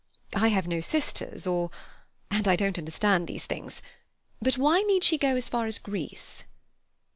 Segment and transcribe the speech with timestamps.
[0.33, 3.83] I have no sisters or—and I don't understand these things.
[4.41, 6.43] But why need she go as far as Greece?"